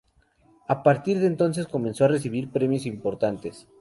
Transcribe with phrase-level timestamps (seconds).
[0.67, 3.67] A partir de entonces comenzó a recibir premios importantes.